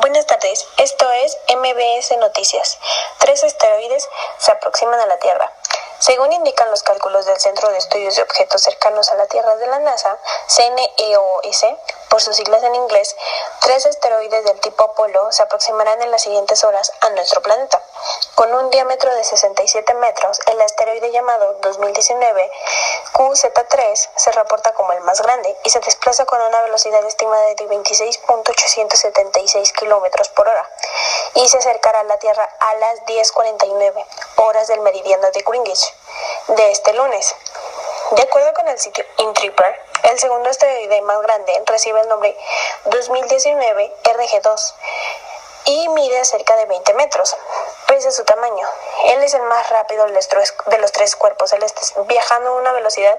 [0.00, 2.80] Buenas tardes, esto es MBS Noticias.
[3.18, 5.52] Tres asteroides se aproximan a la Tierra.
[6.00, 9.68] Según indican los cálculos del Centro de Estudios de Objetos Cercanos a la Tierra de
[9.68, 10.18] la NASA,
[10.48, 11.66] CNEOS,
[12.14, 13.16] por sus siglas en inglés,
[13.60, 17.82] tres asteroides del tipo Apolo se aproximarán en las siguientes horas a nuestro planeta.
[18.36, 22.52] Con un diámetro de 67 metros, el asteroide llamado 2019
[23.14, 27.56] QZ3 se reporta como el más grande y se desplaza con una velocidad estimada de
[27.56, 30.70] 26.876 kilómetros por hora
[31.34, 34.06] y se acercará a la Tierra a las 10.49
[34.36, 35.92] horas del meridiano de Greenwich
[36.46, 37.34] de este lunes.
[38.12, 39.64] De acuerdo con el sitio Intrepid,
[40.14, 42.36] el segundo asteroide más grande recibe el nombre
[42.84, 44.74] 2019 RG2
[45.64, 47.36] y mide cerca de 20 metros,
[47.88, 48.68] pese a su tamaño.
[49.06, 53.18] Él es el más rápido de los tres cuerpos celestes, viajando a una velocidad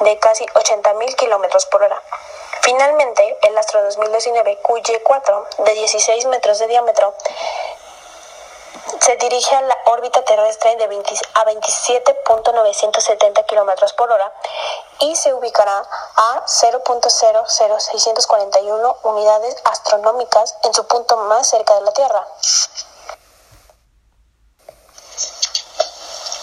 [0.00, 2.02] de casi 80.000 kilómetros por hora.
[2.62, 7.14] Finalmente, el astro 2019 QY4, de 16 metros de diámetro,
[9.02, 14.32] se dirige a la órbita terrestre de 20 a 27.970 kilómetros por hora
[15.00, 15.84] y se ubicará
[16.16, 22.24] a 0.00641 unidades astronómicas en su punto más cerca de la Tierra.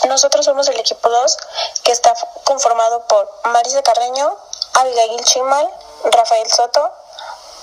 [0.09, 1.37] Nosotros somos el equipo 2,
[1.83, 4.35] que está conformado por Marisa Carreño,
[4.73, 5.69] Abigail Chimal,
[6.03, 6.91] Rafael Soto,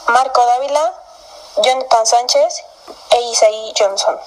[0.07, 0.95] Marco Dávila,
[1.57, 2.65] Jonathan Sánchez
[3.11, 4.19] e Isaí Johnson.